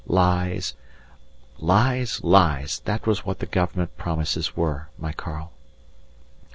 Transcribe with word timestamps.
Lies! 0.07 0.73
Lies! 1.59 2.23
Lies! 2.23 2.79
that 2.85 3.05
was 3.05 3.23
what 3.23 3.37
the 3.37 3.45
Government 3.45 3.95
promises 3.97 4.57
were, 4.57 4.89
my 4.97 5.11
Karl. 5.11 5.51